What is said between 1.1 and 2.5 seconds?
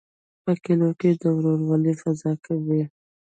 د ورورولۍ فضا